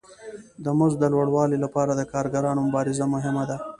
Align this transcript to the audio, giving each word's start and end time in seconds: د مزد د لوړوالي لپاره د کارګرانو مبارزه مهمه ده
د 0.63 0.65
مزد 0.79 0.97
د 1.01 1.05
لوړوالي 1.13 1.57
لپاره 1.65 1.91
د 1.95 2.01
کارګرانو 2.13 2.65
مبارزه 2.67 3.05
مهمه 3.13 3.43
ده 3.49 3.57